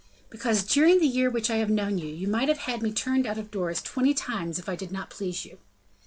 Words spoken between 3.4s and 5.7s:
doors twenty times if I did not please you."